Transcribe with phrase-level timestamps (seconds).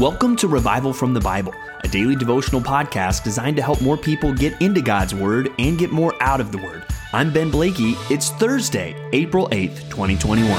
[0.00, 4.34] Welcome to Revival from the Bible, a daily devotional podcast designed to help more people
[4.34, 6.84] get into God's Word and get more out of the Word.
[7.12, 7.94] I'm Ben Blakey.
[8.10, 10.50] It's Thursday, April 8th, 2021.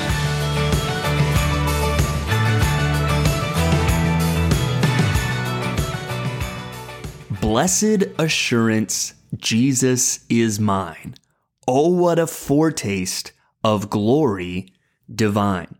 [7.42, 11.15] Blessed assurance, Jesus is mine.
[11.67, 13.33] Oh, what a foretaste
[13.65, 14.72] of glory
[15.13, 15.76] divine.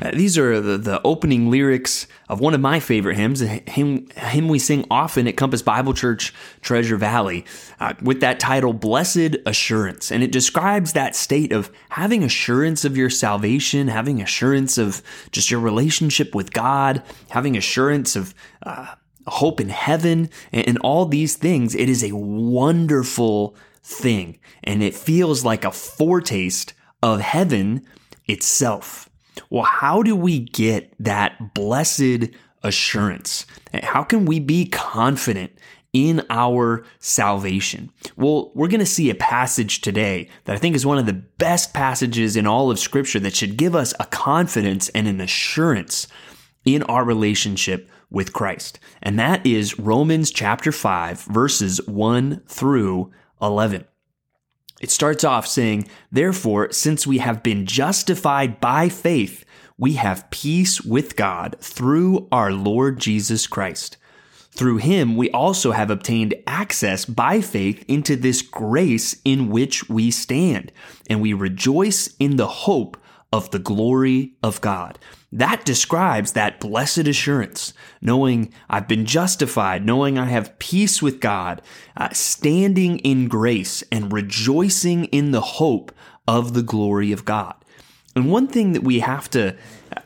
[0.00, 4.08] Uh, these are the, the opening lyrics of one of my favorite hymns, a hymn,
[4.16, 6.32] hymn we sing often at Compass Bible Church,
[6.62, 7.44] Treasure Valley,
[7.80, 10.10] uh, with that title, Blessed Assurance.
[10.10, 15.50] And it describes that state of having assurance of your salvation, having assurance of just
[15.50, 18.94] your relationship with God, having assurance of uh,
[19.26, 21.74] hope in heaven, and, and all these things.
[21.74, 27.86] It is a wonderful thing, and it feels like a foretaste of heaven
[28.26, 29.09] itself.
[29.48, 32.30] Well, how do we get that blessed
[32.62, 33.46] assurance?
[33.82, 35.52] How can we be confident
[35.92, 37.90] in our salvation?
[38.16, 41.12] Well, we're going to see a passage today that I think is one of the
[41.12, 46.06] best passages in all of Scripture that should give us a confidence and an assurance
[46.64, 48.78] in our relationship with Christ.
[49.02, 53.84] And that is Romans chapter 5, verses 1 through 11.
[54.80, 59.44] It starts off saying, Therefore, since we have been justified by faith,
[59.76, 63.96] we have peace with God through our Lord Jesus Christ.
[64.52, 70.10] Through him, we also have obtained access by faith into this grace in which we
[70.10, 70.72] stand,
[71.08, 72.96] and we rejoice in the hope
[73.32, 74.98] of the glory of God.
[75.32, 81.62] That describes that blessed assurance, knowing I've been justified, knowing I have peace with God,
[81.96, 85.92] uh, standing in grace and rejoicing in the hope
[86.26, 87.54] of the glory of God.
[88.16, 89.56] And one thing that we have to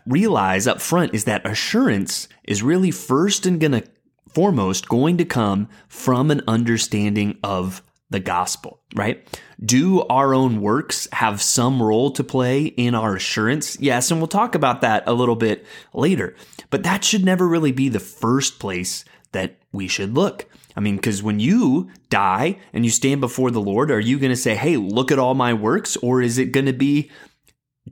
[0.07, 3.83] realize up front is that assurance is really first and gonna
[4.29, 9.27] foremost going to come from an understanding of the gospel, right?
[9.65, 13.79] Do our own works have some role to play in our assurance?
[13.81, 16.37] Yes, and we'll talk about that a little bit later.
[16.71, 20.47] But that should never really be the first place that we should look.
[20.77, 24.31] I mean, because when you die and you stand before the Lord, are you going
[24.31, 25.97] to say, hey, look at all my works?
[25.97, 27.11] Or is it going to be,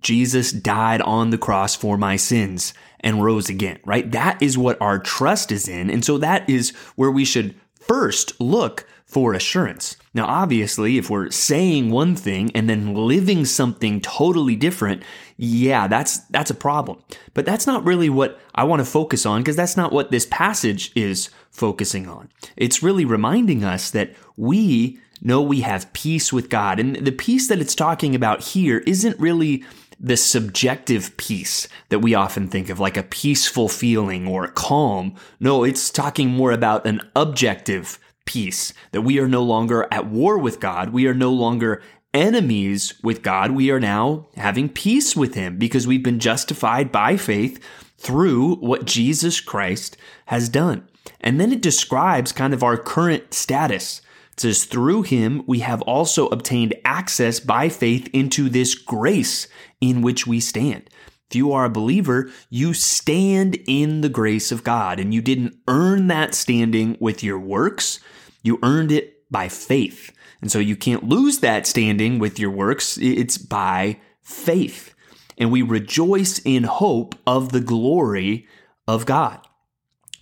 [0.00, 4.10] Jesus died on the cross for my sins and rose again, right?
[4.10, 5.90] That is what our trust is in.
[5.90, 9.98] And so that is where we should first look for assurance.
[10.14, 15.02] Now, obviously, if we're saying one thing and then living something totally different,
[15.36, 16.98] yeah, that's, that's a problem.
[17.34, 20.26] But that's not really what I want to focus on because that's not what this
[20.30, 22.30] passage is focusing on.
[22.56, 26.80] It's really reminding us that we know we have peace with God.
[26.80, 29.62] And the peace that it's talking about here isn't really
[30.00, 35.14] the subjective peace that we often think of, like a peaceful feeling or a calm.
[35.38, 40.38] No, it's talking more about an objective peace, that we are no longer at war
[40.38, 40.90] with God.
[40.90, 41.82] We are no longer
[42.14, 43.52] enemies with God.
[43.52, 47.62] We are now having peace with Him because we've been justified by faith
[47.98, 49.96] through what Jesus Christ
[50.26, 50.88] has done.
[51.20, 54.02] And then it describes kind of our current status.
[54.32, 59.46] It says, through him, we have also obtained access by faith into this grace
[59.80, 60.88] in which we stand.
[61.32, 65.56] If you are a believer, you stand in the grace of God and you didn't
[65.66, 68.00] earn that standing with your works.
[68.42, 70.12] You earned it by faith.
[70.42, 72.98] And so you can't lose that standing with your works.
[73.00, 74.94] It's by faith.
[75.38, 78.46] And we rejoice in hope of the glory
[78.86, 79.40] of God.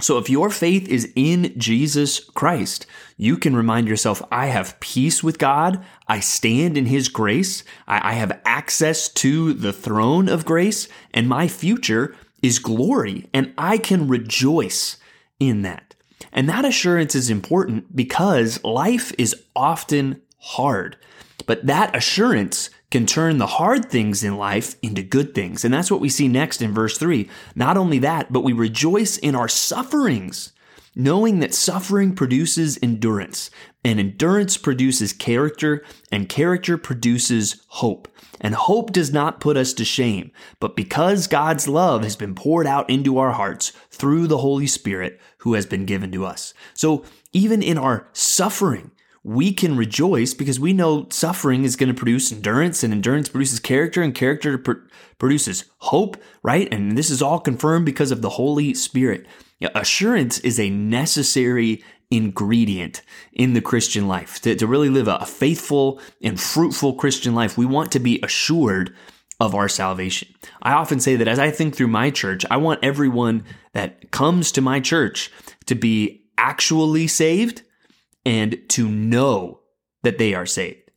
[0.01, 5.23] So if your faith is in Jesus Christ, you can remind yourself, I have peace
[5.23, 5.85] with God.
[6.09, 7.65] I stand in his grace.
[7.87, 13.79] I, have access to the throne of grace and my future is glory and I
[13.79, 14.97] can rejoice
[15.39, 15.95] in that.
[16.33, 20.97] And that assurance is important because life is often hard,
[21.47, 25.65] but that assurance can turn the hard things in life into good things.
[25.65, 27.29] And that's what we see next in verse 3.
[27.55, 30.53] Not only that, but we rejoice in our sufferings,
[30.95, 33.51] knowing that suffering produces endurance,
[33.85, 38.09] and endurance produces character, and character produces hope.
[38.41, 42.67] And hope does not put us to shame, but because God's love has been poured
[42.67, 46.55] out into our hearts through the Holy Spirit who has been given to us.
[46.75, 48.91] So even in our suffering,
[49.23, 53.61] we can rejoice because we know suffering is going to produce endurance and endurance produces
[53.61, 54.73] character and character pr-
[55.19, 56.69] produces hope, right?
[56.73, 59.27] And this is all confirmed because of the Holy Spirit.
[59.75, 63.03] assurance is a necessary ingredient
[63.33, 64.41] in the Christian life.
[64.41, 68.21] To, to really live a, a faithful and fruitful Christian life, we want to be
[68.23, 68.95] assured
[69.39, 70.29] of our salvation.
[70.63, 74.53] I often say that as I think through my church, I want everyone that comes
[74.53, 75.31] to my church
[75.67, 77.63] to be actually saved
[78.25, 79.61] and to know
[80.03, 80.91] that they are saved.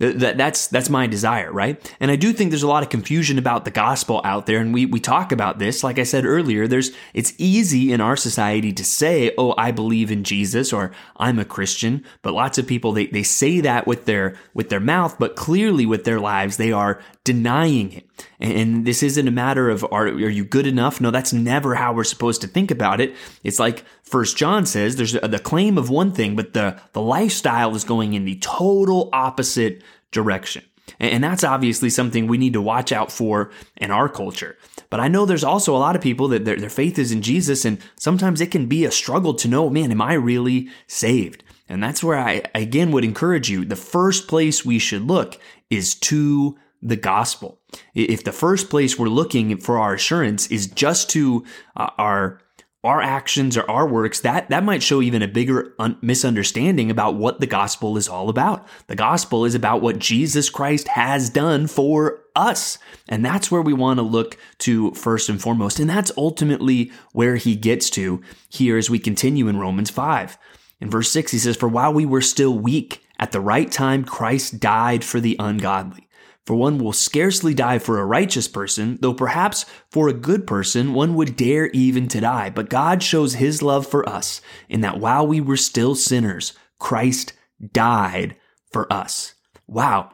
[0.00, 1.96] That, that's that's my desire, right?
[1.98, 4.72] And I do think there's a lot of confusion about the gospel out there, and
[4.72, 5.82] we we talk about this.
[5.82, 10.12] Like I said earlier, there's it's easy in our society to say, "Oh, I believe
[10.12, 14.04] in Jesus," or "I'm a Christian," but lots of people they they say that with
[14.04, 18.07] their with their mouth, but clearly with their lives they are denying it.
[18.40, 21.00] And this isn't a matter of are, are you good enough?
[21.00, 23.14] No, that's never how we're supposed to think about it.
[23.42, 27.74] It's like First John says, there's the claim of one thing, but the, the lifestyle
[27.74, 30.64] is going in the total opposite direction.
[31.00, 34.56] And that's obviously something we need to watch out for in our culture.
[34.90, 37.22] But I know there's also a lot of people that their, their faith is in
[37.22, 41.44] Jesus, and sometimes it can be a struggle to know, man, am I really saved?
[41.68, 43.64] And that's where I again would encourage you.
[43.64, 45.38] The first place we should look
[45.68, 47.58] is to the gospel.
[47.94, 51.44] If the first place we're looking for our assurance is just to
[51.76, 52.40] uh, our
[52.84, 57.16] our actions or our works, that that might show even a bigger un- misunderstanding about
[57.16, 58.66] what the gospel is all about.
[58.86, 62.78] The gospel is about what Jesus Christ has done for us.
[63.08, 65.80] And that's where we want to look to first and foremost.
[65.80, 70.38] And that's ultimately where he gets to here as we continue in Romans 5.
[70.80, 74.04] In verse 6, he says, For while we were still weak, at the right time
[74.04, 76.07] Christ died for the ungodly.
[76.48, 80.94] For one will scarcely die for a righteous person, though perhaps for a good person
[80.94, 82.48] one would dare even to die.
[82.48, 87.34] But God shows his love for us in that while we were still sinners, Christ
[87.74, 88.34] died
[88.72, 89.34] for us.
[89.66, 90.12] Wow.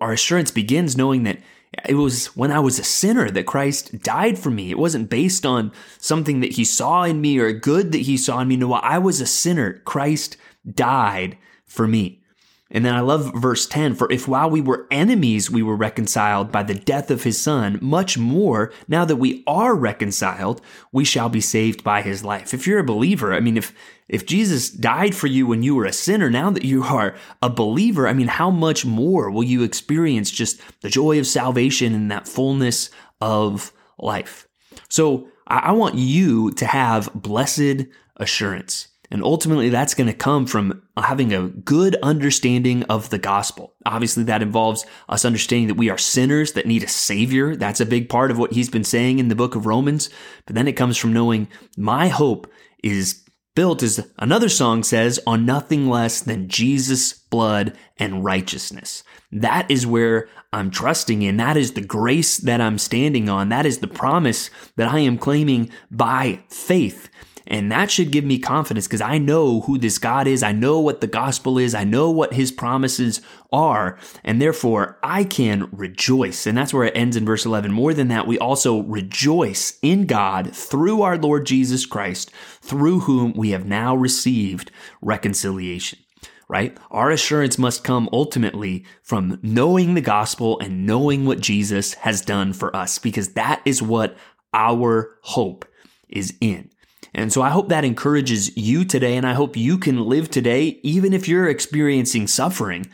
[0.00, 1.38] Our assurance begins knowing that
[1.88, 4.72] it was when I was a sinner that Christ died for me.
[4.72, 8.40] It wasn't based on something that he saw in me or good that he saw
[8.40, 8.56] in me.
[8.56, 9.74] No, I was a sinner.
[9.84, 10.36] Christ
[10.68, 12.23] died for me.
[12.70, 16.50] And then I love verse 10 For if while we were enemies, we were reconciled
[16.50, 21.28] by the death of his son, much more, now that we are reconciled, we shall
[21.28, 22.54] be saved by his life.
[22.54, 23.74] If you're a believer, I mean, if,
[24.08, 27.50] if Jesus died for you when you were a sinner, now that you are a
[27.50, 32.10] believer, I mean, how much more will you experience just the joy of salvation and
[32.10, 32.90] that fullness
[33.20, 34.48] of life?
[34.88, 38.88] So I want you to have blessed assurance.
[39.10, 43.74] And ultimately, that's going to come from having a good understanding of the gospel.
[43.86, 47.54] Obviously, that involves us understanding that we are sinners that need a savior.
[47.54, 50.10] That's a big part of what he's been saying in the book of Romans.
[50.46, 52.50] But then it comes from knowing my hope
[52.82, 53.24] is
[53.54, 59.04] built, as another song says, on nothing less than Jesus' blood and righteousness.
[59.30, 61.36] That is where I'm trusting in.
[61.36, 63.48] That is the grace that I'm standing on.
[63.48, 67.08] That is the promise that I am claiming by faith.
[67.46, 70.42] And that should give me confidence because I know who this God is.
[70.42, 71.74] I know what the gospel is.
[71.74, 73.20] I know what his promises
[73.52, 73.98] are.
[74.22, 76.46] And therefore I can rejoice.
[76.46, 77.72] And that's where it ends in verse 11.
[77.72, 82.30] More than that, we also rejoice in God through our Lord Jesus Christ,
[82.60, 84.70] through whom we have now received
[85.02, 85.98] reconciliation
[86.46, 86.76] right?
[86.90, 92.52] Our assurance must come ultimately from knowing the gospel and knowing what Jesus has done
[92.52, 94.16] for us, because that is what
[94.52, 95.64] our hope
[96.08, 96.70] is in.
[97.14, 100.80] And so I hope that encourages you today, and I hope you can live today,
[100.82, 102.86] even if you're experiencing suffering,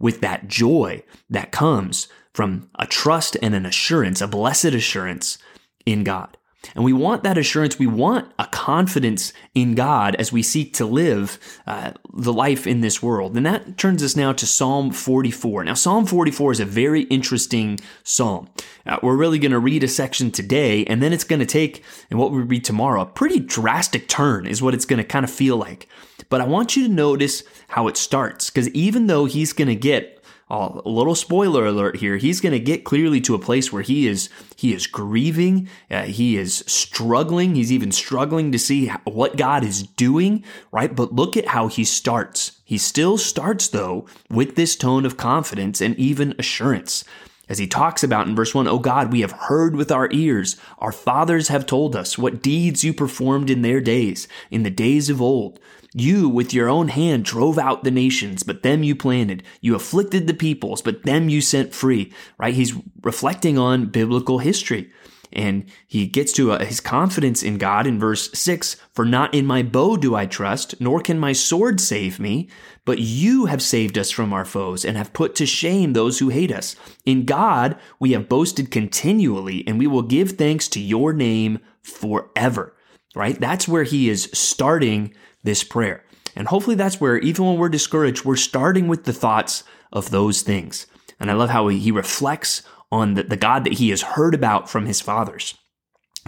[0.00, 5.38] with that joy that comes from a trust and an assurance, a blessed assurance
[5.84, 6.37] in God.
[6.74, 7.78] And we want that assurance.
[7.78, 12.80] We want a confidence in God as we seek to live uh, the life in
[12.80, 13.36] this world.
[13.36, 15.64] And that turns us now to Psalm 44.
[15.64, 18.48] Now, Psalm 44 is a very interesting psalm.
[18.86, 21.84] Uh, we're really going to read a section today, and then it's going to take,
[22.10, 25.24] and what we read tomorrow, a pretty drastic turn is what it's going to kind
[25.24, 25.88] of feel like.
[26.28, 29.76] But I want you to notice how it starts, because even though he's going to
[29.76, 30.17] get
[30.50, 32.16] a little spoiler alert here.
[32.16, 35.68] He's going to get clearly to a place where he is he is grieving.
[35.90, 37.54] Uh, he is struggling.
[37.54, 40.44] He's even struggling to see what God is doing.
[40.72, 42.60] Right, but look at how he starts.
[42.64, 47.04] He still starts though with this tone of confidence and even assurance.
[47.48, 50.56] As he talks about in verse 1, Oh God, we have heard with our ears.
[50.78, 55.08] Our fathers have told us what deeds you performed in their days, in the days
[55.08, 55.58] of old.
[55.94, 59.42] You, with your own hand, drove out the nations, but them you planted.
[59.60, 62.12] You afflicted the peoples, but them you sent free.
[62.38, 62.54] Right?
[62.54, 64.90] He's reflecting on biblical history.
[65.32, 69.34] And he gets to a, uh, his confidence in God in verse 6 For not
[69.34, 72.48] in my bow do I trust, nor can my sword save me,
[72.84, 76.30] but you have saved us from our foes and have put to shame those who
[76.30, 76.76] hate us.
[77.04, 82.74] In God we have boasted continually, and we will give thanks to your name forever.
[83.14, 83.40] Right?
[83.40, 86.04] That's where he is starting this prayer.
[86.36, 90.42] And hopefully that's where, even when we're discouraged, we're starting with the thoughts of those
[90.42, 90.86] things.
[91.18, 92.62] And I love how he reflects
[92.92, 95.56] on the, the God that he has heard about from his fathers.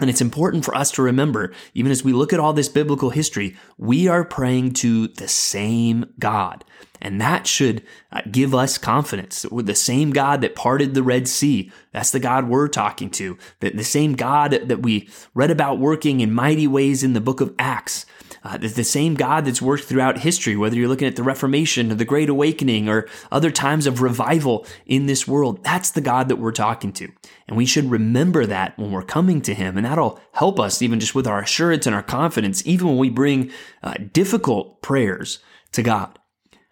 [0.01, 3.11] And it's important for us to remember, even as we look at all this biblical
[3.11, 6.65] history, we are praying to the same God.
[6.99, 9.45] And that should uh, give us confidence.
[9.51, 13.37] The same God that parted the Red Sea, that's the God we're talking to.
[13.59, 17.53] The same God that we read about working in mighty ways in the book of
[17.57, 18.05] Acts.
[18.43, 21.95] Uh, the, same God that's worked throughout history, whether you're looking at the Reformation or
[21.95, 26.37] the Great Awakening or other times of revival in this world, that's the God that
[26.37, 27.07] we're talking to.
[27.47, 29.77] And we should remember that when we're coming to Him.
[29.77, 33.11] And that'll help us even just with our assurance and our confidence, even when we
[33.11, 33.51] bring
[33.83, 35.39] uh, difficult prayers
[35.73, 36.17] to God.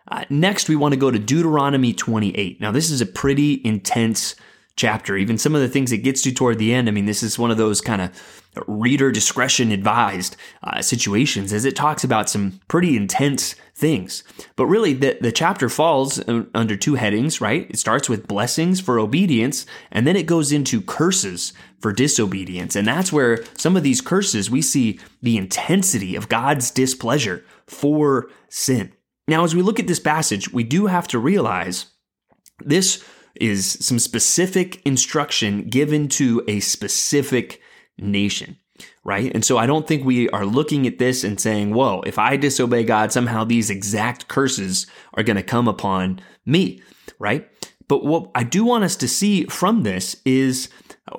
[0.07, 2.59] Uh, next, we want to go to Deuteronomy 28.
[2.59, 4.35] Now, this is a pretty intense
[4.79, 5.17] chapter.
[5.17, 6.87] Even some of the things it gets to toward the end.
[6.87, 8.09] I mean, this is one of those kind of
[8.67, 14.23] reader discretion advised uh, situations as it talks about some pretty intense things.
[14.55, 17.67] But really, the, the chapter falls uh, under two headings, right?
[17.69, 22.75] It starts with blessings for obedience, and then it goes into curses for disobedience.
[22.75, 28.29] And that's where some of these curses, we see the intensity of God's displeasure for
[28.49, 28.93] sin.
[29.27, 31.87] Now, as we look at this passage, we do have to realize
[32.59, 33.03] this
[33.35, 37.61] is some specific instruction given to a specific
[37.97, 38.57] nation,
[39.03, 39.31] right?
[39.33, 42.37] And so I don't think we are looking at this and saying, whoa, if I
[42.37, 46.81] disobey God, somehow these exact curses are going to come upon me,
[47.19, 47.47] right?
[47.87, 50.69] But what I do want us to see from this is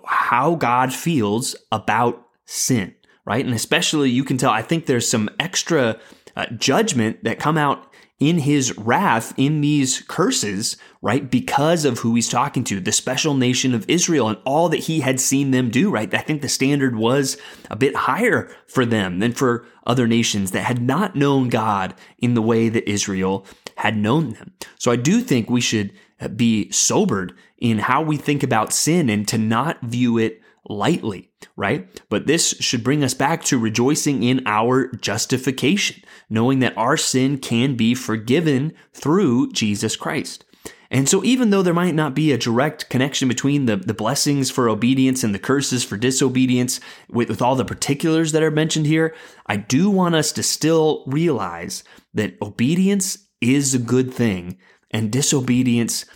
[0.06, 3.44] how God feels about sin, right?
[3.44, 5.98] And especially you can tell, I think there's some extra
[6.36, 11.30] uh, judgment that come out in his wrath in these curses, right?
[11.30, 15.00] Because of who he's talking to, the special nation of Israel and all that he
[15.00, 16.12] had seen them do, right?
[16.14, 17.38] I think the standard was
[17.70, 22.34] a bit higher for them than for other nations that had not known God in
[22.34, 23.46] the way that Israel
[23.78, 24.52] had known them.
[24.78, 25.92] So I do think we should
[26.36, 32.00] be sobered in how we think about sin and to not view it lightly, right?
[32.08, 37.38] But this should bring us back to rejoicing in our justification, knowing that our sin
[37.38, 40.44] can be forgiven through Jesus Christ.
[40.92, 44.50] And so, even though there might not be a direct connection between the, the blessings
[44.50, 48.86] for obedience and the curses for disobedience with, with all the particulars that are mentioned
[48.86, 49.14] here,
[49.46, 54.58] I do want us to still realize that obedience is a good thing
[54.90, 56.06] and disobedience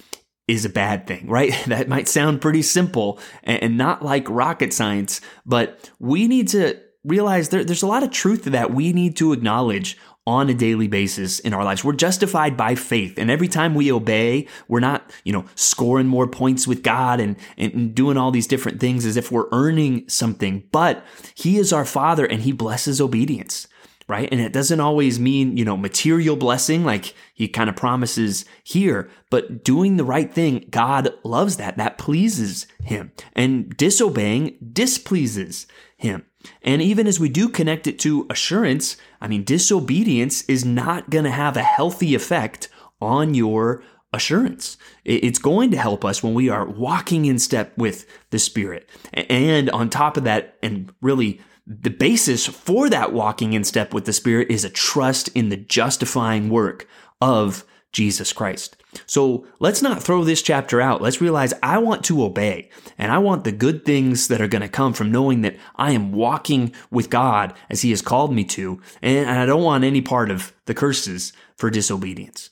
[0.46, 1.52] is a bad thing, right?
[1.66, 7.48] That might sound pretty simple and not like rocket science, but we need to realize
[7.48, 11.38] there, there's a lot of truth that we need to acknowledge on a daily basis
[11.40, 11.84] in our lives.
[11.84, 13.18] We're justified by faith.
[13.18, 17.36] And every time we obey, we're not, you know, scoring more points with God and,
[17.58, 20.64] and doing all these different things as if we're earning something.
[20.72, 23.68] But He is our Father and He blesses obedience
[24.06, 24.28] right?
[24.30, 29.08] And it doesn't always mean, you know, material blessing like he kind of promises here,
[29.30, 31.76] but doing the right thing, God loves that.
[31.76, 33.12] That pleases him.
[33.34, 36.26] And disobeying displeases him.
[36.62, 41.24] And even as we do connect it to assurance, I mean, disobedience is not going
[41.24, 42.68] to have a healthy effect
[43.00, 43.82] on your
[44.12, 44.76] assurance.
[45.04, 48.88] It's going to help us when we are walking in step with the Spirit.
[49.12, 54.04] And on top of that, and really the basis for that walking in step with
[54.04, 56.86] the Spirit is a trust in the justifying work
[57.20, 58.76] of Jesus Christ.
[59.06, 61.00] So let's not throw this chapter out.
[61.00, 64.62] Let's realize I want to obey and I want the good things that are going
[64.62, 68.44] to come from knowing that I am walking with God as He has called me
[68.44, 68.80] to.
[69.00, 72.50] And I don't want any part of the curses for disobedience.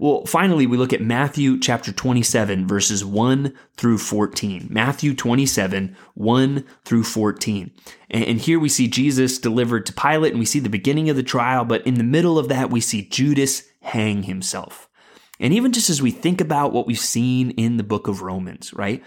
[0.00, 4.68] Well, finally, we look at Matthew chapter 27, verses 1 through 14.
[4.70, 7.70] Matthew 27, 1 through 14.
[8.08, 11.22] And here we see Jesus delivered to Pilate, and we see the beginning of the
[11.22, 14.88] trial, but in the middle of that, we see Judas hang himself.
[15.38, 18.72] And even just as we think about what we've seen in the book of Romans,
[18.72, 19.04] right?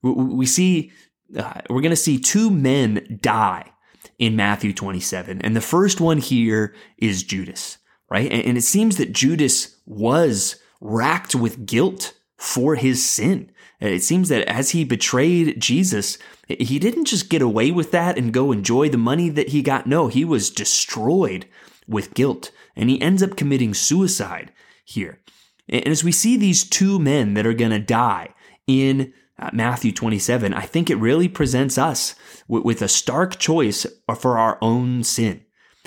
[0.00, 0.92] We see,
[1.36, 3.70] uh, we're going to see two men die
[4.18, 5.42] in Matthew 27.
[5.42, 7.76] And the first one here is Judas
[8.12, 8.30] right?
[8.30, 13.50] And it seems that Judas was racked with guilt for his sin.
[13.80, 18.32] It seems that as he betrayed Jesus, he didn't just get away with that and
[18.32, 19.86] go enjoy the money that he got.
[19.86, 21.46] No, he was destroyed
[21.88, 24.52] with guilt and he ends up committing suicide
[24.84, 25.20] here.
[25.68, 28.34] And as we see these two men that are going to die
[28.66, 32.14] in uh, Matthew 27, I think it really presents us
[32.46, 33.86] with a stark choice
[34.16, 35.44] for our own sin.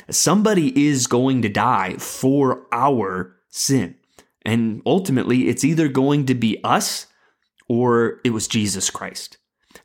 [0.10, 3.96] Somebody is going to die for our sin.
[4.46, 7.08] And ultimately, it's either going to be us
[7.68, 9.38] or it was Jesus Christ.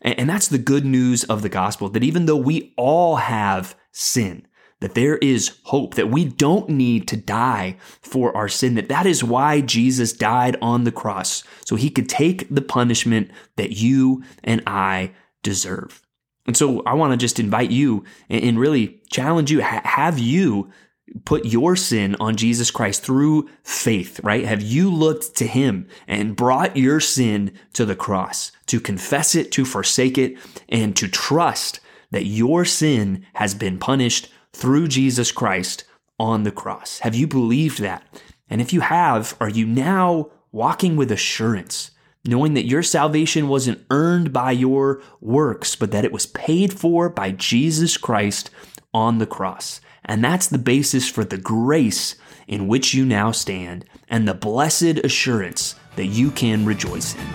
[0.03, 4.47] And that's the good news of the gospel that even though we all have sin,
[4.81, 9.07] that there is hope, that we don't need to die for our sin, that that
[9.07, 14.23] is why Jesus died on the cross, so he could take the punishment that you
[14.45, 15.13] and I
[15.43, 16.03] deserve.
[16.47, 19.61] And so I want to just invite you and really challenge you.
[19.61, 20.71] Have you
[21.25, 24.45] put your sin on Jesus Christ through faith, right?
[24.45, 29.53] Have you looked to him and brought your sin to the cross to confess it,
[29.53, 30.37] to forsake it,
[30.69, 35.85] and to trust that your sin has been punished through Jesus Christ
[36.19, 37.01] on the cross?
[37.01, 38.05] Have you believed that?
[38.49, 41.93] And if you have, are you now walking with assurance,
[42.25, 47.09] knowing that your salvation wasn't earned by your works, but that it was paid for
[47.09, 48.51] by Jesus Christ
[48.93, 49.81] on the cross?
[50.05, 52.17] And that's the basis for the grace
[52.49, 57.27] in which you now stand and the blessed assurance that you can rejoice in.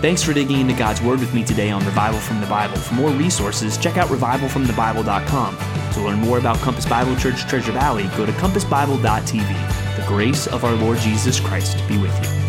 [0.00, 2.76] Thanks for digging into God's Word with me today on Revival from the Bible.
[2.76, 5.58] For more resources, check out revivalfromthebible.com.
[5.92, 9.96] To learn more about Compass Bible Church Treasure Valley, go to compassbible.tv.
[9.96, 12.39] The grace of our Lord Jesus Christ be with you.